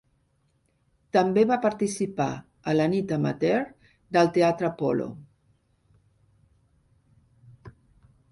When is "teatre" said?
4.37-4.69